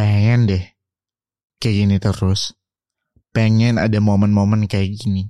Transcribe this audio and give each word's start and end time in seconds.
pengen 0.00 0.48
deh 0.48 0.64
kayak 1.60 1.76
gini 1.76 1.96
terus. 2.00 2.56
Pengen 3.36 3.76
ada 3.76 4.00
momen-momen 4.00 4.64
kayak 4.64 4.96
gini. 4.96 5.28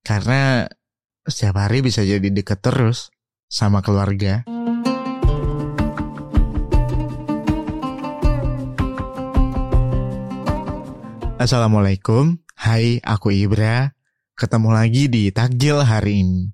Karena 0.00 0.64
setiap 1.28 1.60
hari 1.60 1.84
bisa 1.84 2.00
jadi 2.00 2.24
deket 2.24 2.64
terus 2.64 3.12
sama 3.52 3.84
keluarga. 3.84 4.48
Assalamualaikum, 11.36 12.40
hai 12.64 13.04
aku 13.04 13.28
Ibra. 13.28 13.92
Ketemu 14.40 14.72
lagi 14.72 15.12
di 15.12 15.28
Takjil 15.28 15.84
hari 15.84 16.24
ini. 16.24 16.48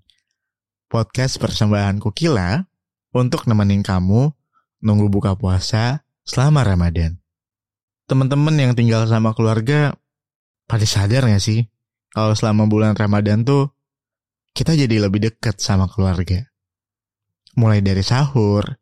Podcast 0.90 1.38
persembahan 1.38 2.02
Kukila 2.02 2.66
untuk 3.14 3.46
nemenin 3.46 3.86
kamu 3.86 4.34
nunggu 4.82 5.06
buka 5.06 5.38
puasa 5.38 6.05
selama 6.26 6.66
Ramadan. 6.66 7.22
Teman-teman 8.10 8.54
yang 8.58 8.72
tinggal 8.74 9.06
sama 9.06 9.32
keluarga, 9.32 9.94
pada 10.66 10.82
sadar 10.82 11.30
gak 11.30 11.42
sih? 11.42 11.70
Kalau 12.10 12.34
selama 12.34 12.66
bulan 12.66 12.98
Ramadan 12.98 13.46
tuh, 13.46 13.70
kita 14.52 14.74
jadi 14.74 15.06
lebih 15.06 15.22
dekat 15.22 15.62
sama 15.62 15.86
keluarga. 15.86 16.50
Mulai 17.56 17.80
dari 17.80 18.02
sahur, 18.02 18.76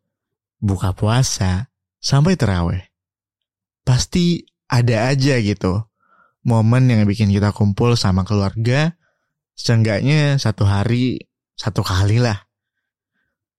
buka 0.59 0.97
puasa, 0.97 1.69
sampai 2.01 2.35
terawih. 2.35 2.83
Pasti 3.85 4.45
ada 4.69 5.13
aja 5.13 5.37
gitu, 5.41 5.85
momen 6.45 6.89
yang 6.89 7.05
bikin 7.05 7.33
kita 7.33 7.53
kumpul 7.53 7.97
sama 7.97 8.25
keluarga, 8.25 8.97
seenggaknya 9.57 10.41
satu 10.41 10.65
hari, 10.65 11.29
satu 11.57 11.85
kali 11.85 12.21
lah. 12.21 12.45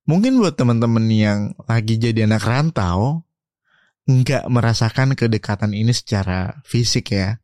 Mungkin 0.05 0.37
buat 0.37 0.53
teman-teman 0.53 1.05
yang 1.09 1.39
lagi 1.65 1.97
jadi 1.97 2.29
anak 2.29 2.45
rantau, 2.45 3.25
nggak 4.05 4.45
merasakan 4.53 5.17
kedekatan 5.17 5.73
ini 5.73 5.91
secara 5.91 6.61
fisik 6.61 7.13
ya. 7.13 7.41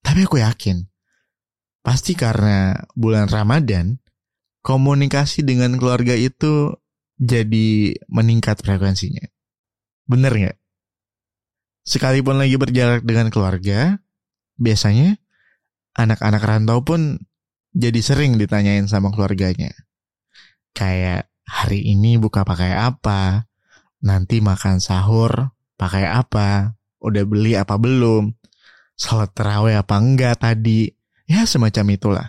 Tapi 0.00 0.24
aku 0.24 0.40
yakin, 0.40 0.80
pasti 1.84 2.16
karena 2.16 2.72
bulan 2.96 3.28
Ramadan, 3.28 4.00
komunikasi 4.64 5.44
dengan 5.44 5.76
keluarga 5.76 6.16
itu 6.16 6.72
jadi 7.20 8.00
meningkat 8.08 8.64
frekuensinya. 8.64 9.28
Bener 10.08 10.32
nggak? 10.32 10.58
Sekalipun 11.84 12.40
lagi 12.40 12.56
berjarak 12.56 13.04
dengan 13.04 13.28
keluarga, 13.28 14.00
biasanya 14.56 15.20
anak-anak 16.00 16.42
rantau 16.44 16.80
pun 16.80 17.20
jadi 17.76 18.00
sering 18.00 18.40
ditanyain 18.40 18.88
sama 18.88 19.12
keluarganya. 19.12 19.76
Kayak 20.72 21.28
hari 21.44 21.92
ini 21.92 22.16
buka 22.16 22.48
pakai 22.48 22.72
apa, 22.72 23.52
nanti 24.00 24.40
makan 24.40 24.80
sahur 24.80 25.59
pakai 25.80 26.04
apa, 26.04 26.76
udah 27.00 27.24
beli 27.24 27.56
apa 27.56 27.80
belum, 27.80 28.36
salat 28.92 29.32
terawih 29.32 29.80
apa 29.80 29.96
enggak 29.96 30.44
tadi, 30.44 30.92
ya 31.24 31.48
semacam 31.48 31.84
itulah. 31.96 32.26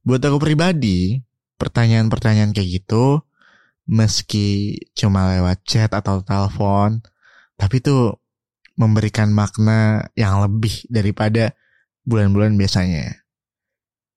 Buat 0.00 0.24
aku 0.24 0.40
pribadi, 0.40 1.20
pertanyaan-pertanyaan 1.60 2.56
kayak 2.56 2.80
gitu, 2.80 3.20
meski 3.84 4.80
cuma 4.96 5.36
lewat 5.36 5.60
chat 5.68 5.92
atau 5.92 6.24
telepon, 6.24 7.04
tapi 7.60 7.84
tuh 7.84 8.16
memberikan 8.80 9.28
makna 9.28 10.08
yang 10.16 10.40
lebih 10.40 10.88
daripada 10.88 11.52
bulan-bulan 12.08 12.56
biasanya. 12.56 13.20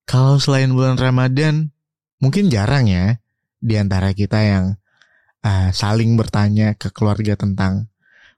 Kalau 0.07 0.39
selain 0.39 0.71
bulan 0.71 0.95
Ramadan, 0.95 1.75
mungkin 2.23 2.47
jarang 2.47 2.87
ya 2.87 3.19
di 3.59 3.75
antara 3.75 4.15
kita 4.15 4.39
yang 4.39 4.65
uh, 5.43 5.69
saling 5.75 6.15
bertanya 6.15 6.79
ke 6.79 6.93
keluarga 6.95 7.35
tentang 7.35 7.90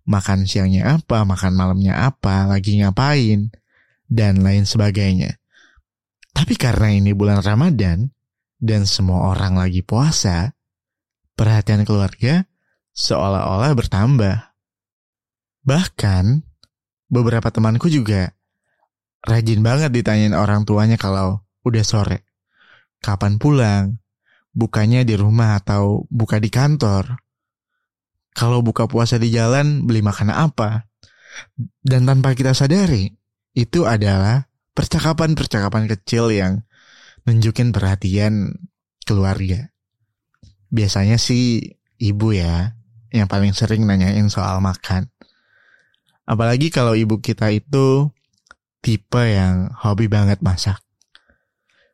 makan 0.04 0.46
siangnya 0.48 1.00
apa, 1.00 1.24
makan 1.24 1.54
malamnya 1.56 2.08
apa, 2.08 2.48
lagi 2.48 2.80
ngapain, 2.80 3.52
dan 4.08 4.44
lain 4.44 4.68
sebagainya. 4.68 5.40
Tapi 6.34 6.58
karena 6.60 6.92
ini 6.92 7.16
bulan 7.16 7.40
Ramadan, 7.40 8.12
dan 8.64 8.88
semua 8.88 9.32
orang 9.36 9.60
lagi 9.60 9.84
puasa, 9.84 10.56
perhatian 11.36 11.84
keluarga 11.84 12.48
seolah-olah 12.96 13.72
bertambah. 13.76 14.38
Bahkan, 15.64 16.44
beberapa 17.12 17.50
temanku 17.52 17.88
juga 17.88 18.34
rajin 19.24 19.64
banget 19.64 19.92
ditanyain 19.96 20.36
orang 20.36 20.68
tuanya 20.68 21.00
kalau 21.00 21.44
udah 21.64 21.84
sore. 21.84 22.28
Kapan 23.00 23.40
pulang? 23.40 24.00
Bukanya 24.54 25.02
di 25.02 25.18
rumah 25.18 25.58
atau 25.58 26.06
buka 26.12 26.38
di 26.38 26.48
kantor? 26.48 27.20
Kalau 28.34 28.66
buka 28.66 28.90
puasa 28.90 29.22
di 29.22 29.30
jalan 29.30 29.86
beli 29.86 30.02
makanan 30.02 30.34
apa. 30.34 30.90
Dan 31.82 32.06
tanpa 32.06 32.38
kita 32.38 32.54
sadari, 32.54 33.10
itu 33.54 33.86
adalah 33.86 34.50
percakapan-percakapan 34.74 35.86
kecil 35.90 36.34
yang 36.34 36.66
nunjukin 37.26 37.74
perhatian 37.74 38.54
keluarga. 39.06 39.70
Biasanya 40.74 41.22
sih 41.22 41.78
ibu 42.02 42.34
ya 42.34 42.74
yang 43.14 43.30
paling 43.30 43.54
sering 43.54 43.86
nanyain 43.86 44.26
soal 44.34 44.58
makan. 44.60 45.14
Apalagi 46.26 46.74
kalau 46.74 46.98
ibu 46.98 47.22
kita 47.22 47.54
itu 47.54 48.10
tipe 48.82 49.22
yang 49.22 49.70
hobi 49.78 50.10
banget 50.10 50.42
masak. 50.42 50.82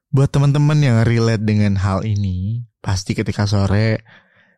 Buat 0.09 0.33
teman-teman 0.33 0.79
yang 0.81 0.97
relate 1.05 1.45
dengan 1.45 1.77
hal 1.77 2.01
ini, 2.01 2.65
pasti 2.81 3.13
ketika 3.13 3.45
sore 3.45 4.01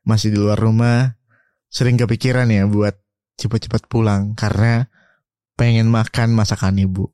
masih 0.08 0.32
di 0.32 0.38
luar 0.40 0.56
rumah, 0.56 1.20
sering 1.72 1.96
kepikiran 1.96 2.52
ya 2.52 2.68
buat 2.68 3.00
cepat-cepat 3.40 3.88
pulang 3.88 4.36
karena 4.36 4.92
pengen 5.56 5.88
makan 5.88 6.36
masakan 6.36 6.78
ibu. 6.84 7.08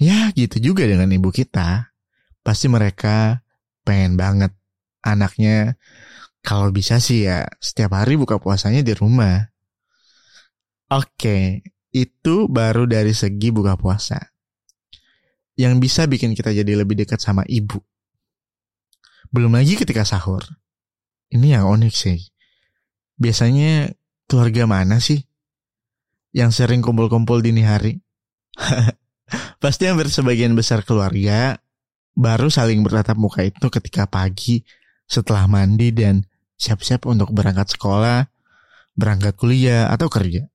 Ya 0.00 0.32
gitu 0.32 0.72
juga 0.72 0.88
dengan 0.88 1.12
ibu 1.12 1.28
kita. 1.28 1.92
Pasti 2.42 2.66
mereka 2.66 3.44
pengen 3.86 4.18
banget 4.18 4.50
anaknya 5.04 5.78
kalau 6.42 6.74
bisa 6.74 6.98
sih 6.98 7.28
ya 7.28 7.46
setiap 7.62 7.94
hari 7.94 8.18
buka 8.18 8.40
puasanya 8.40 8.82
di 8.82 8.96
rumah. 8.96 9.52
Oke, 10.90 11.62
itu 11.94 12.34
baru 12.50 12.88
dari 12.88 13.14
segi 13.14 13.54
buka 13.54 13.78
puasa. 13.78 14.18
Yang 15.54 15.74
bisa 15.78 16.02
bikin 16.08 16.34
kita 16.34 16.50
jadi 16.50 16.72
lebih 16.74 16.98
dekat 16.98 17.20
sama 17.20 17.44
ibu. 17.46 17.78
Belum 19.30 19.54
lagi 19.54 19.78
ketika 19.78 20.02
sahur. 20.02 20.42
Ini 21.32 21.60
yang 21.60 21.64
unik 21.68 21.94
sih 21.94 22.31
biasanya 23.16 23.92
keluarga 24.28 24.64
mana 24.64 25.00
sih 25.02 25.24
yang 26.32 26.50
sering 26.54 26.80
kumpul-kumpul 26.80 27.44
dini 27.44 27.64
hari? 27.64 28.00
Pasti 29.62 29.88
hampir 29.88 30.12
sebagian 30.12 30.52
besar 30.52 30.84
keluarga 30.84 31.56
baru 32.12 32.52
saling 32.52 32.84
bertatap 32.84 33.16
muka 33.16 33.40
itu 33.44 33.72
ketika 33.72 34.04
pagi 34.04 34.60
setelah 35.08 35.48
mandi 35.48 35.92
dan 35.92 36.24
siap-siap 36.60 37.08
untuk 37.08 37.32
berangkat 37.32 37.74
sekolah, 37.74 38.28
berangkat 38.94 39.34
kuliah, 39.36 39.88
atau 39.90 40.06
kerja. 40.12 40.46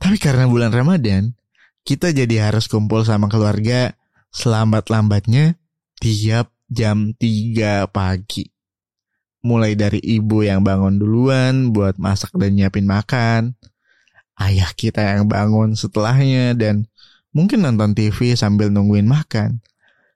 Tapi 0.00 0.16
karena 0.16 0.48
bulan 0.48 0.72
Ramadan, 0.72 1.36
kita 1.84 2.12
jadi 2.12 2.50
harus 2.50 2.66
kumpul 2.66 3.04
sama 3.04 3.30
keluarga 3.30 3.96
selambat-lambatnya 4.32 5.56
tiap 5.98 6.52
jam 6.68 7.16
3 7.16 7.88
pagi 7.88 8.57
mulai 9.48 9.72
dari 9.72 9.96
ibu 10.04 10.44
yang 10.44 10.60
bangun 10.60 11.00
duluan 11.00 11.72
buat 11.72 11.96
masak 11.96 12.36
dan 12.36 12.52
nyiapin 12.52 12.84
makan, 12.84 13.56
ayah 14.36 14.68
kita 14.76 15.00
yang 15.00 15.24
bangun 15.24 15.72
setelahnya 15.72 16.52
dan 16.52 16.84
mungkin 17.32 17.64
nonton 17.64 17.96
TV 17.96 18.36
sambil 18.36 18.68
nungguin 18.68 19.08
makan, 19.08 19.64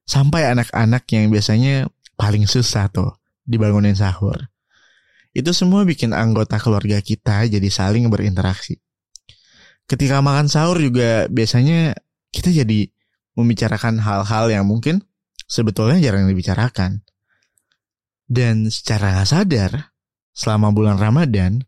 sampai 0.05 0.53
anak-anak 0.53 1.09
yang 1.09 1.33
biasanya 1.33 1.89
paling 2.21 2.45
susah 2.45 2.93
tuh 2.93 3.17
dibangunin 3.49 3.97
sahur. 3.97 4.53
Itu 5.33 5.57
semua 5.57 5.89
bikin 5.89 6.13
anggota 6.13 6.61
keluarga 6.61 7.01
kita 7.01 7.49
jadi 7.49 7.69
saling 7.73 8.05
berinteraksi. 8.13 8.77
Ketika 9.89 10.21
makan 10.21 10.53
sahur 10.53 10.77
juga 10.77 11.25
biasanya 11.33 11.97
kita 12.29 12.53
jadi 12.53 12.93
membicarakan 13.33 13.97
hal-hal 13.97 14.53
yang 14.53 14.69
mungkin 14.69 15.01
sebetulnya 15.49 15.97
jarang 16.05 16.29
dibicarakan 16.29 17.01
dan 18.27 18.69
secara 18.73 19.23
gak 19.23 19.29
sadar, 19.29 19.73
selama 20.33 20.73
bulan 20.73 20.97
Ramadan, 20.97 21.61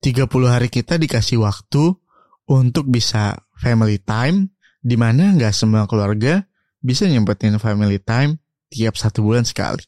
30 0.00 0.28
hari 0.46 0.70
kita 0.70 0.96
dikasih 1.00 1.42
waktu 1.42 1.98
untuk 2.46 2.86
bisa 2.86 3.34
family 3.58 3.98
time, 3.98 4.54
di 4.78 4.94
mana 4.94 5.34
nggak 5.34 5.50
semua 5.50 5.90
keluarga 5.90 6.46
bisa 6.78 7.10
nyempetin 7.10 7.58
family 7.58 7.98
time 7.98 8.38
tiap 8.70 8.94
satu 8.94 9.26
bulan 9.26 9.42
sekali. 9.42 9.82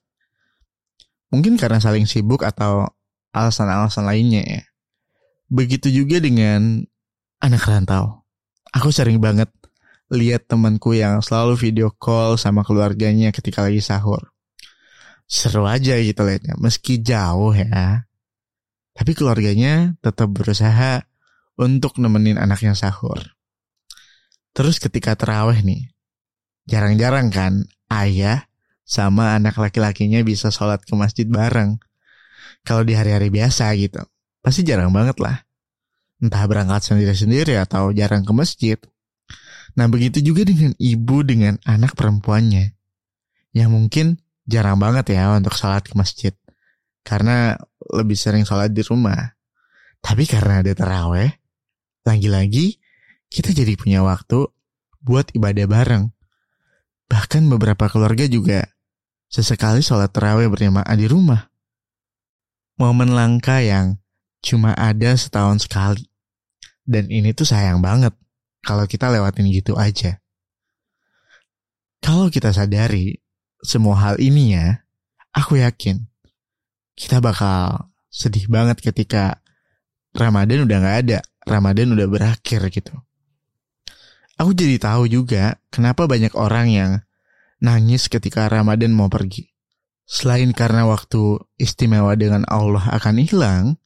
Mungkin 1.30 1.54
karena 1.60 1.78
saling 1.78 2.08
sibuk 2.08 2.42
atau 2.42 2.88
alasan-alasan 3.30 4.08
lainnya 4.08 4.42
ya. 4.42 4.62
Begitu 5.46 5.92
juga 5.92 6.18
dengan 6.18 6.82
anak 7.38 7.62
rantau. 7.68 8.26
Aku 8.74 8.90
sering 8.90 9.20
banget 9.22 9.52
lihat 10.08 10.48
temanku 10.48 10.96
yang 10.96 11.20
selalu 11.20 11.54
video 11.54 11.92
call 11.92 12.40
sama 12.40 12.64
keluarganya 12.64 13.28
ketika 13.30 13.60
lagi 13.60 13.84
sahur 13.84 14.32
seru 15.28 15.68
aja 15.68 15.94
gitu 16.00 16.24
liatnya 16.24 16.56
meski 16.56 17.04
jauh 17.04 17.52
ya 17.52 18.08
tapi 18.98 19.14
keluarganya 19.14 19.94
tetap 20.02 20.26
berusaha 20.34 21.06
untuk 21.54 22.02
nemenin 22.02 22.34
anaknya 22.34 22.74
sahur. 22.74 23.38
Terus 24.50 24.82
ketika 24.82 25.14
terawih 25.14 25.62
nih, 25.62 25.94
jarang-jarang 26.66 27.30
kan 27.30 27.62
ayah 27.94 28.50
sama 28.82 29.38
anak 29.38 29.54
laki-lakinya 29.54 30.18
bisa 30.26 30.50
sholat 30.50 30.82
ke 30.82 30.98
masjid 30.98 31.30
bareng. 31.30 31.78
Kalau 32.66 32.82
di 32.82 32.98
hari-hari 32.98 33.30
biasa 33.30 33.70
gitu, 33.78 34.02
pasti 34.42 34.66
jarang 34.66 34.90
banget 34.90 35.22
lah. 35.22 35.46
Entah 36.18 36.42
berangkat 36.50 36.90
sendiri-sendiri 36.90 37.54
atau 37.54 37.94
jarang 37.94 38.26
ke 38.26 38.34
masjid. 38.34 38.78
Nah 39.78 39.86
begitu 39.86 40.18
juga 40.18 40.42
dengan 40.42 40.74
ibu 40.74 41.22
dengan 41.22 41.54
anak 41.62 41.94
perempuannya. 41.94 42.74
Yang 43.54 43.70
mungkin 43.70 44.06
jarang 44.48 44.80
banget 44.80 45.12
ya 45.12 45.36
untuk 45.36 45.52
sholat 45.52 45.84
ke 45.84 45.92
masjid. 45.92 46.32
Karena 47.04 47.54
lebih 47.92 48.16
sering 48.16 48.48
sholat 48.48 48.72
di 48.72 48.80
rumah. 48.80 49.36
Tapi 50.00 50.24
karena 50.24 50.64
ada 50.64 50.72
terawih, 50.72 51.28
lagi-lagi 52.08 52.80
kita 53.28 53.52
jadi 53.52 53.76
punya 53.76 54.00
waktu 54.00 54.48
buat 55.04 55.28
ibadah 55.36 55.68
bareng. 55.68 56.04
Bahkan 57.08 57.44
beberapa 57.52 57.92
keluarga 57.92 58.24
juga 58.24 58.64
sesekali 59.28 59.84
sholat 59.84 60.08
terawih 60.08 60.48
berjamaah 60.48 60.96
di 60.96 61.06
rumah. 61.08 61.52
Momen 62.80 63.12
langka 63.12 63.60
yang 63.60 64.00
cuma 64.40 64.72
ada 64.72 65.12
setahun 65.12 65.68
sekali. 65.68 66.08
Dan 66.88 67.12
ini 67.12 67.36
tuh 67.36 67.44
sayang 67.44 67.84
banget 67.84 68.16
kalau 68.64 68.88
kita 68.88 69.12
lewatin 69.12 69.50
gitu 69.52 69.76
aja. 69.76 70.16
Kalau 72.00 72.32
kita 72.32 72.54
sadari 72.54 73.18
semua 73.62 73.98
hal 73.98 74.16
ini 74.22 74.54
ya, 74.54 74.82
aku 75.34 75.58
yakin 75.58 76.06
kita 76.98 77.22
bakal 77.22 77.94
sedih 78.10 78.50
banget 78.50 78.82
ketika 78.82 79.38
Ramadan 80.10 80.66
udah 80.66 80.78
gak 80.82 80.96
ada, 81.06 81.18
Ramadan 81.46 81.94
udah 81.94 82.06
berakhir 82.10 82.66
gitu. 82.74 82.94
Aku 84.38 84.50
jadi 84.54 84.78
tahu 84.82 85.06
juga 85.06 85.62
kenapa 85.70 86.10
banyak 86.10 86.34
orang 86.34 86.66
yang 86.70 86.90
nangis 87.62 88.10
ketika 88.10 88.50
Ramadan 88.50 88.94
mau 88.94 89.06
pergi. 89.06 89.50
Selain 90.08 90.50
karena 90.54 90.86
waktu 90.88 91.38
istimewa 91.58 92.14
dengan 92.18 92.42
Allah 92.48 92.82
akan 92.98 93.22
hilang, 93.22 93.76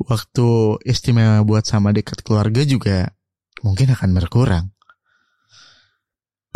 waktu 0.00 0.80
istimewa 0.84 1.40
buat 1.44 1.64
sama 1.68 1.92
dekat 1.92 2.24
keluarga 2.24 2.62
juga 2.64 3.12
mungkin 3.64 3.92
akan 3.92 4.10
berkurang. 4.12 4.66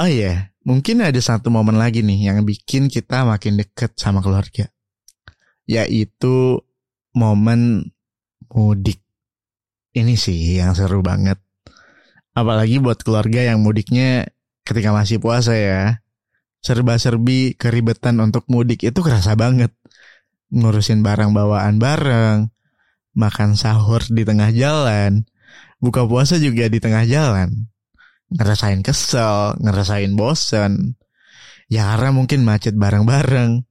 Oh 0.01 0.09
iya, 0.09 0.25
yeah. 0.25 0.39
Mungkin 0.65 1.01
ada 1.01 1.19
satu 1.21 1.49
momen 1.49 1.81
lagi 1.81 2.05
nih 2.05 2.33
yang 2.33 2.45
bikin 2.45 2.93
kita 2.93 3.25
makin 3.25 3.61
dekat 3.61 3.97
sama 3.97 4.21
keluarga. 4.21 4.69
Yaitu 5.65 6.61
momen 7.15 7.93
mudik. 8.51 9.01
Ini 9.91 10.15
sih 10.15 10.59
yang 10.63 10.75
seru 10.75 11.03
banget. 11.03 11.39
Apalagi 12.35 12.79
buat 12.79 13.03
keluarga 13.03 13.43
yang 13.43 13.63
mudiknya 13.63 14.31
ketika 14.63 14.95
masih 14.95 15.19
puasa 15.19 15.55
ya. 15.55 16.03
Serba-serbi 16.61 17.57
keribetan 17.57 18.21
untuk 18.21 18.45
mudik 18.47 18.85
itu 18.85 19.01
kerasa 19.01 19.33
banget. 19.35 19.73
Ngurusin 20.51 21.01
barang 21.01 21.31
bawaan 21.31 21.79
bareng, 21.79 22.51
makan 23.15 23.55
sahur 23.55 24.03
di 24.11 24.27
tengah 24.27 24.51
jalan, 24.51 25.27
buka 25.79 26.05
puasa 26.07 26.37
juga 26.43 26.67
di 26.67 26.83
tengah 26.83 27.07
jalan. 27.07 27.70
Ngerasain 28.31 28.81
kesel, 28.87 29.59
ngerasain 29.59 30.15
bosen. 30.15 30.97
Ya 31.71 31.91
karena 31.95 32.11
mungkin 32.15 32.47
macet 32.47 32.75
bareng-bareng. 32.75 33.67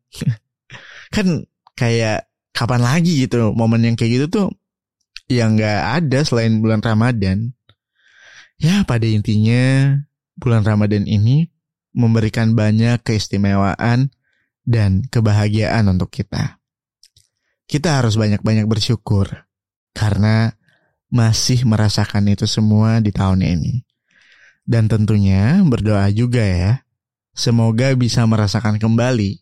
kan 1.15 1.27
kayak 1.75 2.29
kapan 2.51 2.81
lagi 2.83 3.23
gitu 3.23 3.55
momen 3.55 3.87
yang 3.87 3.95
kayak 3.95 4.11
gitu 4.19 4.25
tuh 4.27 4.47
yang 5.29 5.55
gak 5.55 6.03
ada 6.03 6.19
selain 6.25 6.59
bulan 6.59 6.81
Ramadan. 6.81 7.53
Ya 8.59 8.83
pada 8.83 9.07
intinya 9.07 9.95
bulan 10.35 10.67
Ramadan 10.67 11.07
ini 11.07 11.47
memberikan 11.95 12.57
banyak 12.57 12.99
keistimewaan 13.05 14.11
dan 14.67 15.05
kebahagiaan 15.07 15.87
untuk 15.87 16.11
kita. 16.11 16.59
Kita 17.69 18.01
harus 18.01 18.17
banyak-banyak 18.17 18.65
bersyukur 18.65 19.29
karena 19.93 20.57
masih 21.09 21.65
merasakan 21.65 22.29
itu 22.33 22.45
semua 22.49 23.01
di 23.01 23.13
tahun 23.13 23.45
ini. 23.45 23.88
Dan 24.69 24.85
tentunya 24.85 25.65
berdoa 25.65 26.13
juga 26.13 26.45
ya, 26.45 26.85
semoga 27.33 27.89
bisa 27.97 28.21
merasakan 28.29 28.77
kembali 28.77 29.41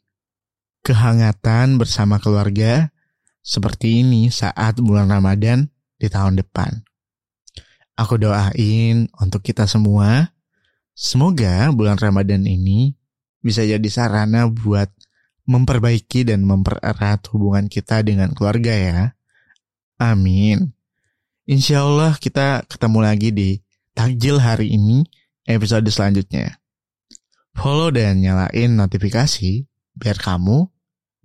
kehangatan 0.88 1.76
bersama 1.76 2.16
keluarga 2.16 2.96
seperti 3.44 4.08
ini 4.08 4.32
saat 4.32 4.80
bulan 4.80 5.12
Ramadan 5.12 5.68
di 6.00 6.08
tahun 6.08 6.40
depan. 6.40 6.80
Aku 8.00 8.16
doain 8.16 9.12
untuk 9.20 9.44
kita 9.44 9.68
semua, 9.68 10.32
semoga 10.96 11.76
bulan 11.76 12.00
Ramadan 12.00 12.48
ini 12.48 12.96
bisa 13.44 13.68
jadi 13.68 13.90
sarana 13.92 14.48
buat 14.48 14.88
memperbaiki 15.44 16.24
dan 16.24 16.48
mempererat 16.48 17.28
hubungan 17.36 17.68
kita 17.68 18.00
dengan 18.00 18.32
keluarga 18.32 18.72
ya. 18.72 19.02
Amin. 20.00 20.72
Insya 21.44 21.84
Allah 21.84 22.16
kita 22.16 22.64
ketemu 22.72 23.00
lagi 23.04 23.36
di 23.36 23.50
takjil 23.92 24.40
hari 24.40 24.72
ini 24.72 25.04
episode 25.48 25.88
selanjutnya. 25.88 26.60
Follow 27.58 27.90
dan 27.90 28.22
nyalain 28.22 28.78
notifikasi 28.78 29.66
biar 29.98 30.18
kamu 30.22 30.70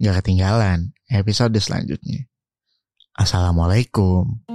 gak 0.01 0.25
ketinggalan 0.25 0.97
episode 1.13 1.53
selanjutnya. 1.61 2.25
Assalamualaikum. 3.13 4.49